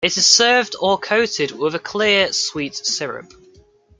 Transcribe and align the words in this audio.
It 0.03 0.17
is 0.17 0.25
served 0.35 0.75
or 0.79 0.97
coated 0.97 1.51
with 1.51 1.75
a 1.75 1.79
clear, 1.79 2.33
sweet 2.33 2.75
syrup. 2.75 3.31